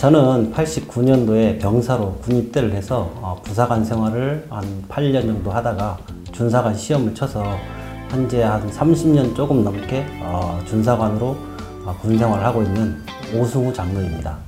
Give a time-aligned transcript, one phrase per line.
[0.00, 5.98] 저는 89년도에 병사로 군입대를 해서 어, 부사관 생활을 한 8년 정도 하다가
[6.32, 7.44] 준사관 시험을 쳐서
[8.08, 11.36] 현재 한 30년 조금 넘게 어, 준사관으로
[11.84, 12.96] 어, 군 생활을 하고 있는
[13.34, 14.38] 오승우 장로입니다.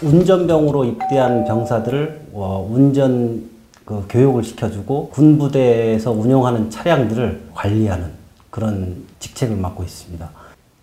[0.00, 3.50] 운전병으로 입대한 병사들을 어, 운전
[3.84, 8.12] 그 교육을 시켜주고 군부대에서 운영하는 차량들을 관리하는
[8.50, 10.30] 그런 직책을 맡고 있습니다.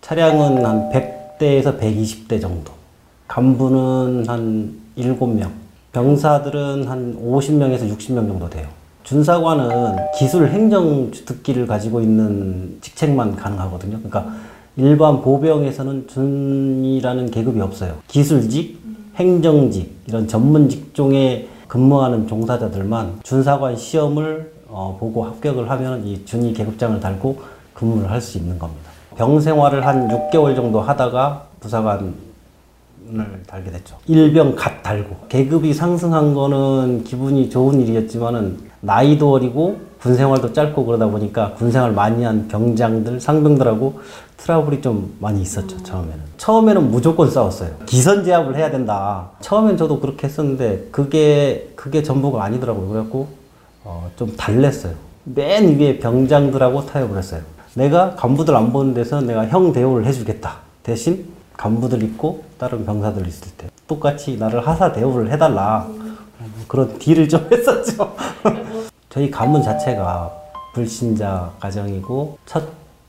[0.02, 2.77] 차량은 한 100대에서 120대 정도.
[3.28, 5.48] 간부는 한 7명.
[5.92, 8.66] 병사들은 한 50명에서 60명 정도 돼요.
[9.04, 13.98] 준사관은 기술 행정 특기를 가지고 있는 직책만 가능하거든요.
[13.98, 14.34] 그러니까
[14.76, 17.94] 일반 보병에서는 준이라는 계급이 없어요.
[18.06, 18.78] 기술직,
[19.16, 27.00] 행정직, 이런 전문 직종에 근무하는 종사자들만 준사관 시험을 어, 보고 합격을 하면 이 준이 계급장을
[27.00, 27.40] 달고
[27.72, 28.90] 근무를 할 수 있는 겁니다.
[29.16, 32.14] 병 생활을 한 6개월 정도 하다가 부사관
[33.10, 33.96] 을 달게 됐죠.
[34.06, 41.08] 일병 갓 달고 계급이 상승한 거는 기분이 좋은 일이었지만은 나이도 어리고 군 생활도 짧고 그러다
[41.08, 44.00] 보니까 군 생활 많이 한 병장들, 상병들하고
[44.36, 46.20] 트러블이 좀 많이 있었죠, 처음에는.
[46.36, 47.70] 처음에는 무조건 싸웠어요.
[47.86, 49.30] 기선 제압을 해야 된다.
[49.40, 52.88] 처음엔 저도 그렇게 했었는데, 그게, 그게 전부가 아니더라고요.
[52.88, 53.28] 그래갖고,
[53.82, 54.94] 어, 좀 달랬어요.
[55.24, 57.42] 맨 위에 병장들하고 타협을 했어요.
[57.74, 60.58] 내가 간부들 안 보는 데서 내가 형 대우를 해주겠다.
[60.84, 61.26] 대신
[61.58, 65.86] 간부들 있고 다른 병사들 있을 때 똑같이 나를 하사 대우를 해달라.
[66.68, 68.14] 그런 딜을 좀 했었죠.
[69.10, 70.32] 저희 가문 자체가
[70.72, 72.62] 불신자 가정이고 첫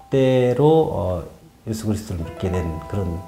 [0.09, 1.23] 때로 어,
[1.67, 3.20] 예수 그리스도를 믿게 된 그런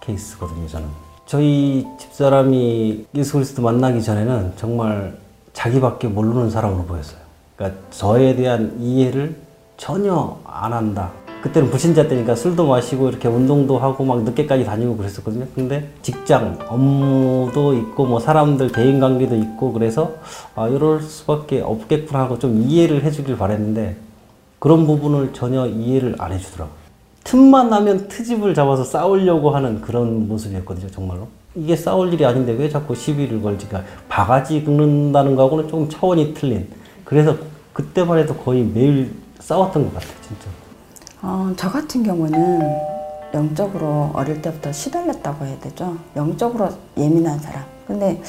[0.00, 0.68] 케이스거든요.
[0.68, 0.86] 저는
[1.26, 5.16] 저희 집사람이 예수 그리스도 만나기 전에는 정말
[5.52, 7.18] 자기밖에 모르는 사람으로 보였어요.
[7.56, 9.36] 그러니까 저에 대한 이해를
[9.76, 11.10] 전혀 안 한다.
[11.42, 15.46] 그때는 불신자 때니까 술도 마시고 이렇게 운동도 하고 막 늦게까지 다니고 그랬었거든요.
[15.54, 20.14] 근데 직장, 업무도 있고 뭐 사람들 대인 관계도 있고 그래서
[20.54, 23.96] 아, 이럴 수밖에 없겠구나 하고 좀 이해를 해주길 바랬는데
[24.58, 26.74] 그런 부분을 전혀 이해를 안 해주더라고요.
[27.24, 31.28] 틈만 나면 트집을 잡아서 싸우려고 하는 그런 모습이었거든요, 정말로.
[31.54, 36.68] 이게 싸울 일이 아닌데 왜 자꾸 시비를 걸지가 바가지 긁는다는 거하고는 조금 차원이 틀린.
[37.04, 37.36] 그래서
[37.72, 40.59] 그때만 해도 거의 매일 싸웠던 것 같아요, 진짜.
[41.22, 42.60] 어, 저 같은 경우는
[43.34, 45.96] 영적으로 어릴 때부터 시달렸다고 해야 되죠.
[46.16, 47.64] 영적으로 예민한 사람.
[47.86, 48.22] 근데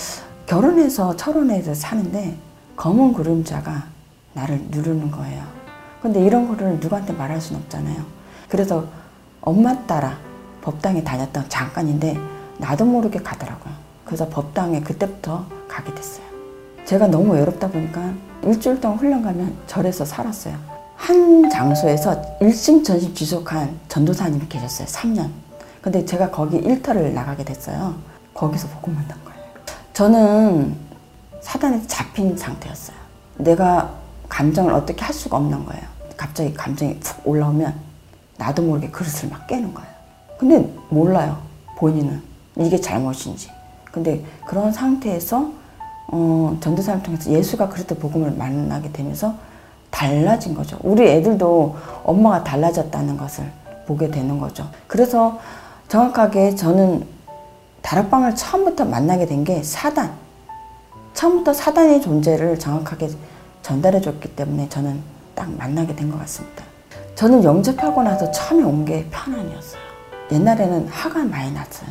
[0.46, 2.38] 결혼해서 철혼해서 사는데
[2.76, 3.86] 검은 그림자가
[4.34, 5.44] 나를 누르는 거예요.
[6.02, 8.04] 근데 이런 거를 누구한테 말할 수는 없잖아요.
[8.50, 8.86] 그래서
[9.40, 10.18] 엄마 따라
[10.62, 12.18] 법당에 다녔던 잠깐인데
[12.58, 13.74] 나도 모르게 가더라고요.
[14.04, 16.26] 그래서 법당에 그때부터 가게 됐어요.
[16.86, 18.14] 제가 너무 외롭다 보니까
[18.44, 20.71] 일주일 동안 훈련 가면 절에서 살았어요.
[21.02, 24.88] 한 장소에서 일심전심 지속한 전도사님이 계셨어요.
[24.88, 25.32] 3년.
[25.82, 27.96] 근데 제가 거기 일터를 나가게 됐어요.
[28.36, 29.42] 거기서 복음 만난 거예요.
[29.94, 30.76] 저는
[31.42, 32.96] 사단에 잡힌 상태였어요.
[33.38, 33.90] 내가
[34.30, 35.82] 감정을 어떻게 할 수가 없는 거예요.
[36.16, 37.74] 갑자기 감정이 푹 올라오면
[38.38, 39.90] 나도 모르게 그릇을 막 깨는 거예요.
[40.38, 41.42] 근데 몰라요.
[41.78, 42.22] 본인은.
[42.58, 43.50] 이게 잘못인지.
[43.92, 45.52] 근데 그런 상태에서
[46.10, 49.34] 어, 전도사를 통해서 예수가 그리스도 복음을 만나게 되면서
[49.92, 50.78] 달라진 거죠.
[50.82, 53.46] 우리 애들도 엄마가 달라졌다는 것을
[53.86, 54.68] 보게 되는 거죠.
[54.88, 55.40] 그래서
[55.88, 57.06] 정확하게 저는
[57.82, 60.12] 다락방을 처음부터 만나게 된 게 사단.
[61.14, 63.10] 처음부터 사단의 존재를 정확하게
[63.62, 65.02] 전달해 줬기 때문에 저는
[65.36, 66.64] 딱 만나게 된 것 같습니다.
[67.16, 69.82] 저는 영접하고 나서 처음에 온 게 편안이었어요.
[70.32, 71.90] 옛날에는 화가 많이 났어요.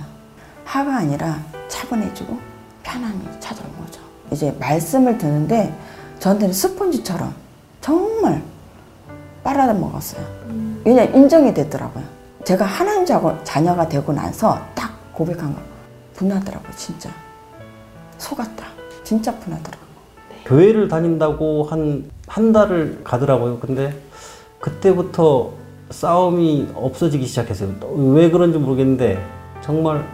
[0.65, 1.39] 화가 아니라
[1.69, 2.39] 차분해지고
[2.83, 4.01] 편안이 찾아온 거죠.
[4.33, 5.75] 이제 말씀을 듣는데
[6.21, 7.35] 저한테는 스폰지처럼
[7.81, 8.43] 정말
[9.43, 10.25] 빨아다 먹었어요.
[10.85, 12.05] 왜냐 인정이 됐더라고요.
[12.45, 13.05] 제가 하나님
[13.45, 15.61] 자녀가 되고 나서 딱 고백한 거
[16.15, 17.11] 분하더라고요, 진짜.
[18.19, 18.67] 속았다.
[19.05, 19.91] 진짜 분하더라고요.
[20.45, 23.59] 교회를 다닌다고 한, 한 달을 가더라고요.
[23.61, 23.95] 근데
[24.61, 25.53] 그때부터
[25.91, 27.71] 싸움이 없어지기 시작했어요.
[28.15, 29.25] 왜 그런지 모르겠는데
[29.61, 30.07] 정말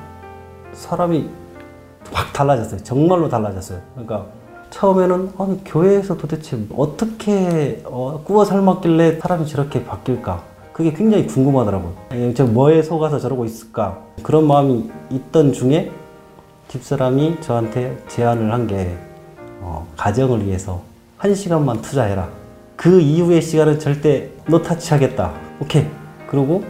[0.73, 1.29] 사람이
[2.13, 2.83] 확 달라졌어요.
[2.83, 3.81] 정말로 달라졌어요.
[3.95, 4.27] 그러니까
[4.77, 10.43] 처음에는 아니 교회에서 도대체 어떻게 어, 구워 삶았길래 사람이 저렇게 바뀔까?
[10.75, 11.95] 그게 굉장히 궁금하더라고요.
[12.13, 13.99] 예, 저 뭐에 속아서 저러고 있을까?
[14.23, 15.91] 그런 마음이 있던 중에
[16.69, 18.99] 집사람이 저한테 제안을 한게
[19.63, 20.83] 어, 가정을 위해서
[21.17, 22.29] 한 시간만 투자해라.
[22.77, 25.33] 그 이후의 시간은 절대 노타치 하겠다.
[25.59, 25.87] 오케이.
[26.29, 26.63] 그리고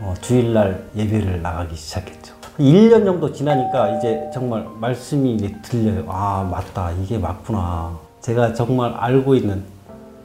[0.00, 2.35] 어, 주일날 예배를 나가기 시작했죠.
[2.58, 6.04] 1년 정도 지나니까 이제 정말 말씀이 들려요.
[6.08, 6.90] 아, 맞다.
[7.02, 7.98] 이게 맞구나.
[8.20, 9.62] 제가 정말 알고 있는,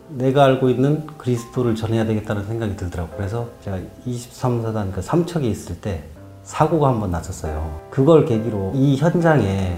[0.10, 3.16] 내가 알고 있는 그리스도를 전해야 되겠다는 생각이 들더라고요.
[3.18, 6.04] 그래서 제가 23사단 그 삼척에 있을 때
[6.44, 7.80] 사고가 한 번 났었어요.
[7.90, 9.78] 그걸 계기로 이 현장에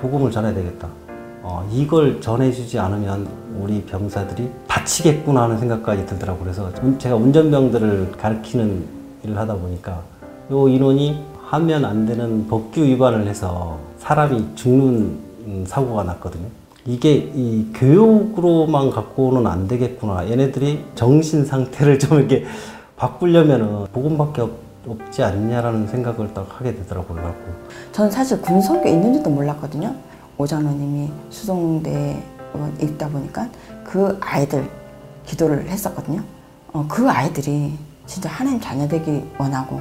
[0.00, 0.88] 복음을 전해야 되겠다.
[1.44, 3.28] 어, 이걸 전해주지 않으면
[3.58, 6.42] 우리 병사들이 다치겠구나 하는 생각까지 들더라고요.
[6.44, 8.84] 그래서 운- 제가 운전병들을 가르치는
[9.24, 10.00] 일을 하다 보니까
[10.50, 11.22] 요 인원이
[11.52, 14.88] 하면 안 되는 법규 위반을 해서 사람이 죽는
[15.44, 16.46] 음, 사고가 났거든요.
[16.86, 20.30] 이게 이 교육으로만 갖고는 안 되겠구나.
[20.30, 22.46] 얘네들이 정신 상태를 좀 이렇게
[22.96, 24.50] 바꾸려면은 복음밖에 없,
[24.86, 27.34] 없지 않냐라는 생각을 딱 하게 되더라고요.
[27.92, 29.94] 전 사실 군성교 있는지도 몰랐거든요.
[30.38, 32.22] 오장로님이 수동대에
[32.80, 33.46] 있다 보니까
[33.84, 34.66] 그 아이들
[35.26, 36.22] 기도를 했었거든요.
[36.72, 37.74] 어, 그 아이들이
[38.06, 39.80] 진짜 하나님 자녀 되기 원하고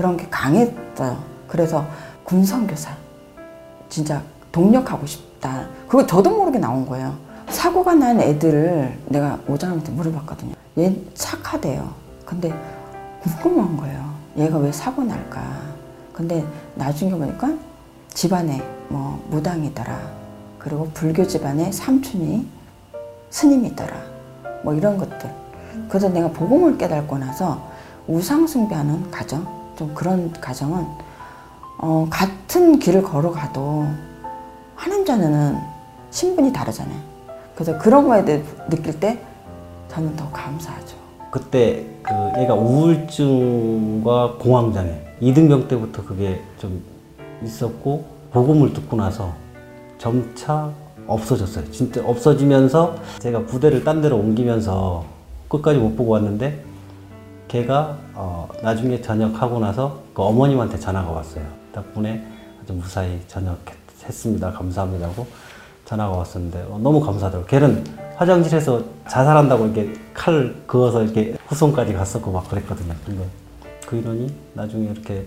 [0.00, 1.22] 그런 게 강했어요.
[1.46, 1.84] 그래서
[2.24, 2.90] 군성교사
[3.90, 5.66] 진짜 동력하고 싶다.
[5.86, 7.14] 그거 저도 모르게 나온 거예요.
[7.50, 10.54] 사고가 난 애들을 내가 오장한테 물어봤거든요.
[10.78, 11.92] 얘 착하대요.
[12.24, 12.50] 근데
[13.20, 14.14] 궁금한 거예요.
[14.38, 15.42] 얘가 왜 사고 날까?
[16.14, 16.46] 근데
[16.76, 17.52] 나중에 보니까
[18.14, 20.00] 집안에 뭐 무당이더라.
[20.58, 22.46] 그리고 불교 집안에 삼촌이
[23.28, 23.94] 스님이더라.
[24.64, 25.30] 뭐 이런 것들.
[25.90, 27.68] 그래서 내가 복음을 깨닫고 나서
[28.08, 30.84] 우상숭배하는 가정, 좀 그런 가정은
[31.78, 33.86] 어, 같은 길을 걸어가도
[34.74, 35.56] 하나님 자녀는
[36.10, 37.00] 신분이 다르잖아요.
[37.54, 39.18] 그래서 그런 거에 대해 느낄 때
[39.88, 40.96] 저는 더 감사하죠.
[41.30, 42.12] 그때 그
[42.42, 46.82] 얘가 우울증과 공황장애 이등병 때부터 그게 좀
[47.42, 49.32] 있었고 복음을 듣고 나서
[49.96, 50.70] 점차
[51.06, 51.70] 없어졌어요.
[51.70, 55.06] 진짜 없어지면서 제가 부대를 딴 데로 옮기면서
[55.48, 56.68] 끝까지 못 보고 왔는데
[57.50, 61.44] 걔가 어, 나중에 전역하고 나서 그 어머님한테 전화가 왔어요.
[61.72, 62.24] 덕분에
[62.62, 64.52] 아주 무사히 전역했습니다.
[64.52, 65.26] 감사합니다고
[65.84, 67.46] 전화가 왔었는데 어, 너무 감사하더라고요.
[67.48, 72.94] 걔는 화장실에서 자살한다고 이렇게 칼 그어서 이렇게 후손까지 갔었고 막 그랬거든요.
[73.04, 73.24] 근데
[73.84, 75.26] 그 인원이 나중에 이렇게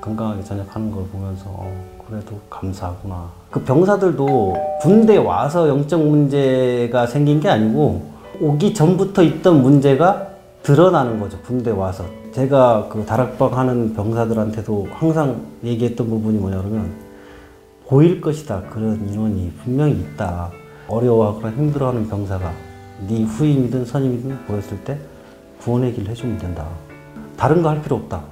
[0.00, 1.72] 건강하게 전역하는 걸 보면서 어,
[2.04, 3.30] 그래도 감사하구나.
[3.48, 10.29] 그 병사들도 군대 와서 영적 문제가 생긴 게 아니고 오기 전부터 있던 문제가
[10.62, 11.38] 드러나는 거죠.
[11.40, 12.04] 군대 와서.
[12.32, 16.92] 제가 그 다락방 하는 병사들한테도 항상 얘기했던 부분이 뭐냐 그러면
[17.88, 18.62] 보일 것이다.
[18.70, 20.50] 그런 인원이 분명히 있다.
[20.86, 22.52] 어려워하거나 힘들어하는 병사가
[23.08, 24.98] 네 후임이든 선임이든 보였을 때
[25.62, 26.66] 구원의 길을 해주면 된다.
[27.36, 28.22] 다른 거 할 필요 없다.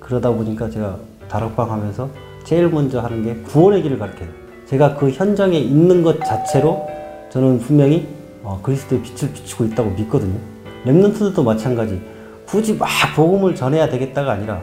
[0.00, 0.98] 그러다 보니까 제가
[1.28, 2.08] 다락방 하면서
[2.44, 4.28] 제일 먼저 하는 게 구원의 길을 가르쳐요.
[4.66, 6.88] 제가 그 현장에 있는 것 자체로
[7.30, 8.08] 저는 분명히
[8.42, 10.38] 어, 그리스도의 빛을 비추고 있다고 믿거든요.
[10.84, 12.00] 랩런트들도 마찬가지.
[12.46, 14.62] 굳이 막 복음을 전해야 되겠다가 아니라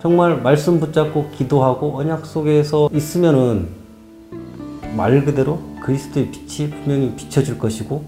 [0.00, 3.68] 정말 말씀 붙잡고 기도하고 언약 속에서 있으면은
[4.96, 8.04] 말 그대로 그리스도의 빛이 분명히 비춰질 것이고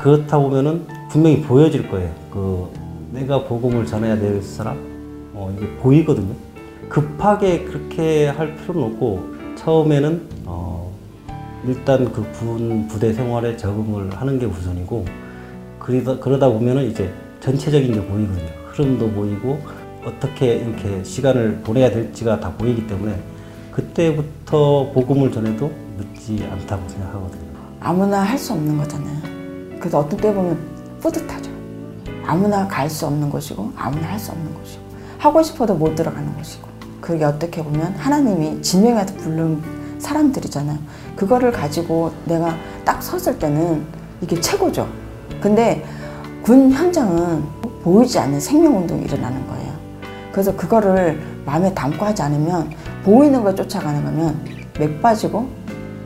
[0.00, 2.10] 그렇다 보면은 분명히 보여질 거예요.
[2.30, 2.68] 그
[3.12, 4.76] 내가 복음을 전해야 될 사람
[5.34, 6.34] 어, 이게 보이거든요.
[6.88, 10.90] 급하게 그렇게 할 필요는 없고 처음에는 어,
[11.66, 15.04] 일단 그 군 부대 생활에 적응을 하는 게 우선이고
[15.80, 18.48] 그러다 그러다 보면은 이제 전체적인 게 보이거든요.
[18.68, 19.58] 흐름도 보이고
[20.04, 23.18] 어떻게 이렇게 시간을 보내야 될지가 다 보이기 때문에
[23.72, 27.50] 그때부터 복음을 전해도 늦지 않다고 생각하거든요.
[27.80, 29.18] 아무나 할 수 없는 거잖아요.
[29.80, 30.58] 그래서 어떤 때 보면
[31.00, 31.50] 뿌듯하죠.
[32.26, 34.82] 아무나 갈 수 없는 곳이고 아무나 할 수 없는 곳이고
[35.18, 36.68] 하고 싶어도 못 들어가는 곳이고
[37.00, 39.60] 그게 어떻게 보면 하나님이 지명해서 부른
[39.98, 40.78] 사람들이잖아요.
[41.16, 43.84] 그거를 가지고 내가 딱 섰을 때는
[44.22, 44.86] 이게 최고죠.
[45.40, 45.84] 근데
[46.42, 47.44] 군 현장은
[47.82, 49.72] 보이지 않는 생명운동이 일어나는 거예요.
[50.32, 52.70] 그래서 그거를 마음에 담고 하지 않으면
[53.04, 54.38] 보이는 걸 쫓아가는 거면
[54.78, 55.48] 맥 빠지고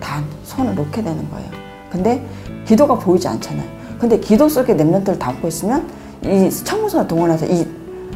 [0.01, 1.51] 다 손을 놓게 되는 거예요.
[1.91, 2.25] 근데
[2.65, 3.69] 기도가 보이지 않잖아요.
[3.99, 5.89] 근데 기도 속에 랩런트를 담고 있으면
[6.23, 7.67] 이 청소가 동원해서 이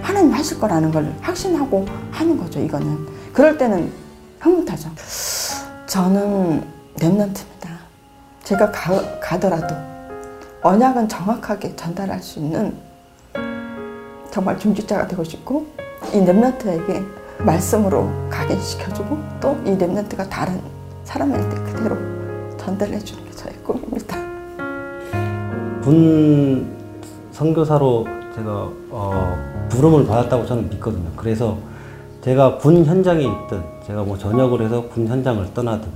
[0.01, 2.61] 하나님 하실 거라는 걸 확신하고 하는 거죠.
[2.61, 3.91] 이거는 그럴 때는
[4.41, 4.91] 흐뭇하죠.
[5.87, 6.63] 저는
[6.97, 7.69] 랩런트입니다.
[8.45, 9.88] 제가 가, 가더라도
[10.63, 12.75] 언약은 정확하게 전달할 수 있는
[14.31, 15.67] 정말 중직자가 되고 싶고
[16.13, 17.05] 이 랩런트에게
[17.45, 20.61] 말씀으로 각인시켜주고 또 이 랩런트가 다른
[21.05, 21.97] 사람한테 그대로
[22.57, 24.17] 전달해 주는 게 저의 꿈입니다.
[25.83, 26.77] 군
[27.31, 31.09] 선교사로 제가 어, 부름을 받았다고 저는 믿거든요.
[31.17, 31.57] 그래서
[32.23, 35.89] 제가 군 현장에 있든 제가 뭐 전역을 해서 군 현장을 떠나든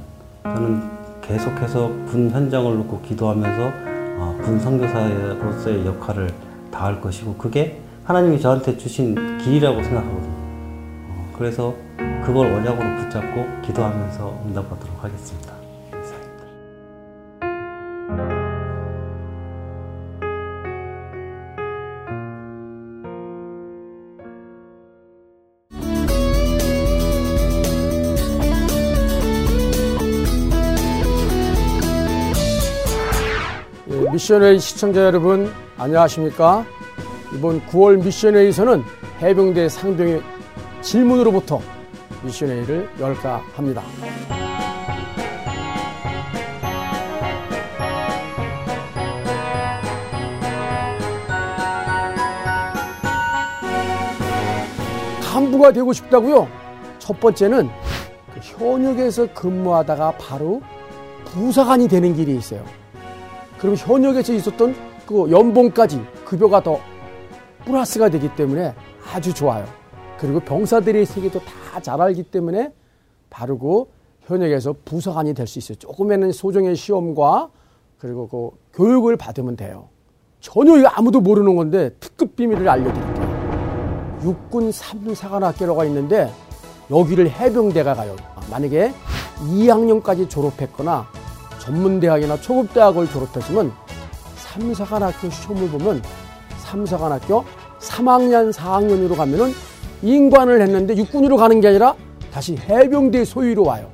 [0.45, 0.83] 저는
[1.21, 3.92] 계속해서 군 현장을 놓고 기도하면서 어,
[4.43, 6.29] 군 선교사로서의 역할을
[6.71, 10.33] 다할 것이고 그게 하나님이 저한테 주신 길이라고 생각하거든요.
[10.33, 11.75] 어, 그래서
[12.25, 15.52] 그걸 원약으로 붙잡고 기도하면서 응답하도록 하겠습니다.
[34.23, 36.65] 미션웨이 시청자 여러분 안녕하십니까?
[37.35, 38.85] 이번 9월 미션웨이에서는
[39.21, 40.23] 해병대 상병의
[40.81, 41.61] 질문으로부터
[42.23, 43.83] 미션웨이를 열까 합니다.
[55.33, 56.47] 간부가 되고 싶다고요?
[57.01, 57.69] 첫 번째는
[58.35, 60.63] 그 현역에서 근무하다가 바로
[61.25, 62.82] 부사관이 되는 길이 있어요.
[63.63, 64.75] 그럼 현역에서 있었던
[65.07, 66.79] 그 연봉까지 급여가 더
[67.65, 68.75] 플러스가 되기 때문에
[69.15, 69.65] 아주 좋아요.
[70.19, 72.71] 그리고 병사들의 세계도 다 잘 알기 때문에
[73.31, 73.89] 바르고
[74.27, 75.79] 현역에서 부사관이 될 수 있어요.
[75.79, 77.49] 조금에는 소정의 시험과
[77.99, 79.89] 그리고 그 교육을 받으면 돼요.
[80.41, 84.21] 전혀 이거 아무도 모르는 건데 특급 비밀을 알려드릴게요.
[84.25, 86.31] 육군 3사관학교가 있는데
[86.91, 88.17] 여기를 해병대가 가요.
[88.51, 88.93] 만약에
[89.39, 91.07] 2학년까지 졸업했거나
[91.63, 93.73] 전문대학이나 초급대학을 졸업했으면
[94.37, 96.03] 3사관학교 시험을 보면
[96.65, 97.45] 3사관학교
[97.79, 99.53] 3학년, 4학년으로 가면은
[100.03, 101.95] 인관을 했는데 육군으로 가는 게 아니라
[102.33, 103.91] 다시 해병대 소위로 와요.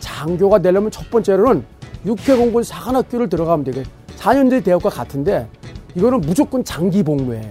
[0.00, 1.64] 장교가 되려면 첫 번째로는
[2.04, 3.84] 육해공군 사관학교를 들어가면 되게
[4.16, 5.48] 4년제 대학과 같은데
[5.94, 7.50] 이거는 무조건 장기 복무예요.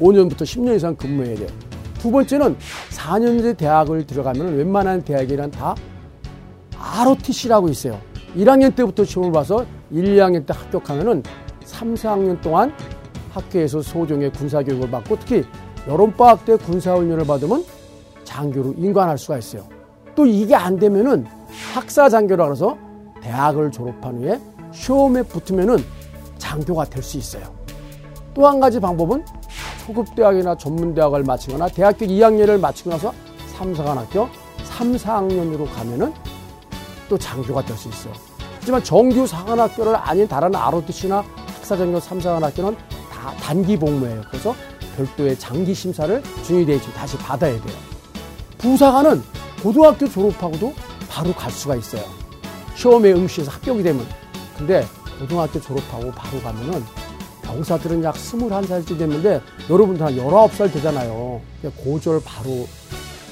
[0.00, 1.48] 5년부터 10년 이상 근무해야 돼요.
[1.98, 2.56] 두 번째는
[2.90, 5.74] 4년제 대학을 들어가면 웬만한 대학이란 다
[6.76, 8.00] ROTC라고 있어요.
[8.38, 11.22] 1학년 때부터 시험을 봐서 1, 2학년 때 합격하면은
[11.64, 12.72] 3, 4학년 동안
[13.32, 15.44] 학교에서 소정의 군사교육을 받고 특히
[15.88, 17.64] 여름방학 때 군사훈련을 받으면
[18.24, 19.66] 장교로 인관할 수가 있어요.
[20.14, 21.26] 또 이게 안 되면은
[21.74, 22.76] 학사 장교라 그래서
[23.22, 24.40] 대학을 졸업한 후에
[24.72, 25.78] 시험에 붙으면은
[26.38, 27.42] 장교가 될 수 있어요.
[28.34, 29.24] 또 한 가지 방법은
[29.84, 33.12] 초급 대학이나 전문 대학을 마치거나 대학교 2학년을 마치고 나서
[33.56, 34.28] 3, 4관학교
[34.62, 36.12] 3, 4학년으로 가면은
[37.08, 38.12] 또 장교가 될 수 있어요.
[38.68, 42.76] 하지만 정규 사관학교를 아닌 다른 ROTC나 학사장교 3, 4관학교는
[43.10, 44.20] 다 단기 복무예요.
[44.28, 44.54] 그래서
[44.94, 47.76] 별도의 장기 심사를 중위대에 다시 받아야 돼요.
[48.58, 49.22] 부사관은
[49.62, 50.74] 고등학교 졸업하고도
[51.08, 52.02] 바로 갈 수가 있어요.
[52.76, 54.06] 시험에 응시해서 합격이 되면.
[54.58, 54.86] 근데
[55.18, 56.84] 고등학교 졸업하고 바로 가면은
[57.44, 61.40] 병사들은 약 21살쯤 됐는데 여러분들 한 19살 되잖아요.
[61.74, 62.68] 고졸 바로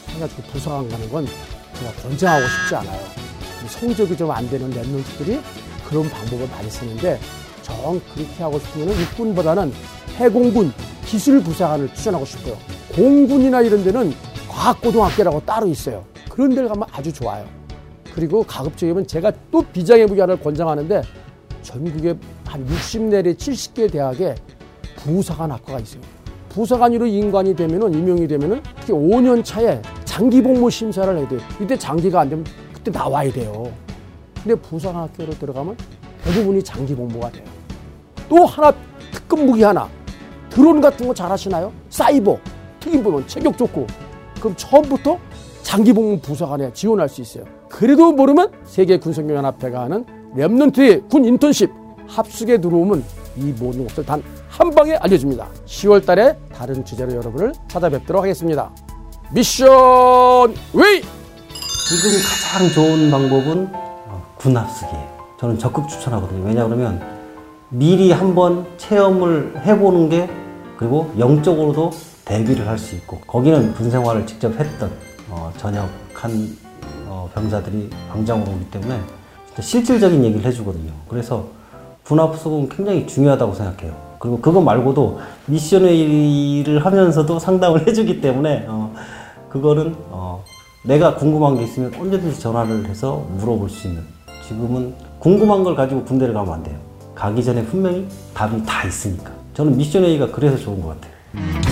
[0.09, 1.27] 해가지고 부사관 가는 건
[1.75, 3.26] 제가 권장하고 싶지 않아요.
[3.69, 5.41] 성적이 좀 안 되는 랩런트들이
[5.89, 7.19] 그런 방법을 많이 쓰는데
[7.63, 9.73] 정 그렇게 하고 싶으면 육군보다는
[10.17, 10.73] 해공군
[11.07, 12.57] 기술부사관을 추천하고 싶어요.
[12.95, 14.13] 공군이나 이런 데는
[14.49, 16.05] 과학고등학교라고 따로 있어요.
[16.29, 17.45] 그런 데를 가면 아주 좋아요.
[18.15, 21.03] 그리고 가급적이면 제가 또 비장의 무기를 권장하는데
[21.63, 24.35] 전국에 한 60 내리 70개 대학에
[24.97, 26.01] 부사관 학과가 있어요.
[26.49, 31.41] 부사관으로 인관이 되면은 임용이 되면은 특히 5년 차에 장기 복무 심사를 해야 돼요.
[31.61, 32.45] 이때 장기가 안 되면
[32.87, 33.73] 그때 나와야 돼요.
[34.43, 35.77] 근데 부사관 학교로 들어가면
[36.23, 37.45] 대부분이 장기 복무가 돼요.
[38.29, 38.73] 또 하나
[39.13, 39.89] 특급 무기 하나
[40.51, 41.73] 드론 같은 거 잘하시나요?
[41.91, 42.39] 사이버
[42.79, 43.87] 특임부는 체격 좋고
[44.39, 45.19] 그럼 처음부터
[45.63, 47.45] 장기 복무 부사관에 지원할 수 있어요.
[47.69, 50.05] 그래도 모르면 세계 군선교연합회가 하는
[50.37, 51.71] 렘넌트의 군 인턴십
[52.07, 53.05] 합숙에 들어오면
[53.37, 55.51] 이 모든 것을 단 한 방에 알려줍니다.
[55.67, 58.73] 10월 달에 다른 주제로 여러분을 찾아뵙도록 하겠습니다.
[59.33, 61.03] 미션 웨이!
[61.89, 65.07] 지금 가장 좋은 방법은 어, 군합숙이에요.
[65.39, 66.45] 저는 적극 추천하거든요.
[66.45, 67.01] 왜냐 그러면
[67.69, 70.29] 미리 한번 체험을 해보는 게
[70.77, 71.91] 그리고 영적으로도
[72.25, 74.91] 대비를 할 수 있고 거기는 군 생활을 직접 했던
[75.31, 76.57] 어, 전역한
[77.07, 79.01] 어, 병사들이 방장으로 오기 때문에
[79.61, 80.91] 실질적인 얘기를 해주거든요.
[81.09, 81.47] 그래서
[82.05, 83.95] 군합숙은 굉장히 중요하다고 생각해요.
[84.19, 88.93] 그리고 그거 말고도 미션회의를 하면서도 상담을 해주기 때문에 어,
[89.51, 90.43] 그거는 어,
[90.87, 94.03] 내가 궁금한 게 있으면 언제든지 전화를 해서 물어볼 수 있는
[94.47, 96.77] 지금은 궁금한 걸 가지고 군대를 가면 안 돼요.
[97.15, 99.33] 가기 전에 분명히 답이 다 있으니까.
[99.55, 101.66] 저는 미션회의가 그래서 좋은 것 같아요.